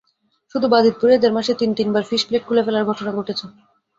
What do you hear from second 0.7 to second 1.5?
বাজিতপুরেই দেড়